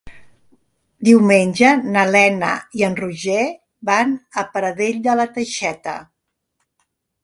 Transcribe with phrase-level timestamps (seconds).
[1.09, 2.51] Diumenge na Lena
[2.81, 3.45] i en Roger
[3.93, 5.99] van a Pradell de la Teixeta.